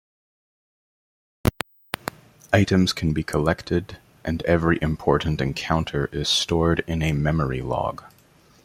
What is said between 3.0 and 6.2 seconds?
be collected and every important encounter